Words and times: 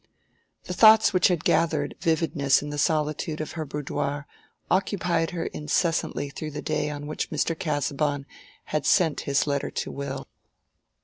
The 0.63 0.73
thoughts 0.73 1.13
which 1.13 1.27
had 1.27 1.43
gathered 1.43 1.93
vividness 1.99 2.63
in 2.63 2.71
the 2.71 2.79
solitude 2.79 3.39
of 3.39 3.51
her 3.51 3.65
boudoir 3.67 4.25
occupied 4.71 5.29
her 5.29 5.45
incessantly 5.45 6.31
through 6.31 6.49
the 6.49 6.61
day 6.63 6.89
on 6.89 7.05
which 7.05 7.29
Mr. 7.29 7.55
Casaubon 7.55 8.25
had 8.63 8.87
sent 8.87 9.21
his 9.29 9.45
letter 9.45 9.69
to 9.69 9.91
Will. 9.91 10.27